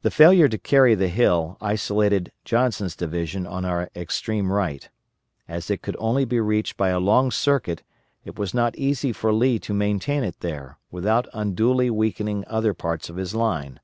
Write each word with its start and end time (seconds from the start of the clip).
The 0.00 0.10
failure 0.10 0.48
to 0.48 0.56
carry 0.56 0.94
the 0.94 1.08
hill 1.08 1.58
isolated 1.60 2.32
Johnson's 2.46 2.96
division 2.96 3.46
on 3.46 3.66
our 3.66 3.90
extreme 3.94 4.50
right. 4.50 4.88
As 5.46 5.70
it 5.70 5.82
could 5.82 5.94
only 5.98 6.24
be 6.24 6.40
reached 6.40 6.78
by 6.78 6.88
a 6.88 6.98
long 6.98 7.30
circuit 7.30 7.82
it 8.24 8.38
was 8.38 8.54
not 8.54 8.74
easy 8.78 9.12
for 9.12 9.34
Lee 9.34 9.58
to 9.58 9.74
maintain 9.74 10.24
it 10.24 10.40
there, 10.40 10.78
without 10.90 11.28
unduly 11.34 11.90
weakening 11.90 12.44
other 12.46 12.72
parts 12.72 13.10
of 13.10 13.16
his 13.16 13.34
line. 13.34 13.78